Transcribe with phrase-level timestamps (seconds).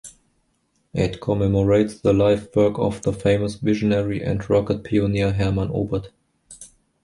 [0.95, 6.07] It commemorates the life work of the famous visionary and rocket pioneer Hermann Oberth.